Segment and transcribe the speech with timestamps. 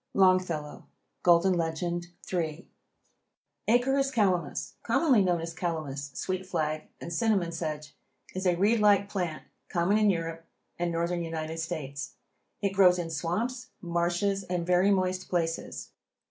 [0.15, 0.87] —Longfellow:
[1.21, 2.67] Golden Legend, III.
[3.67, 7.95] Acorus calamus, commonly known as Calamus, sweet flag and cinnamon sedge,
[8.33, 10.45] is a reed like plant common in Europe
[10.79, 12.15] and Northern United States.
[12.63, 15.89] It grows in swamps, marshes and very moist places.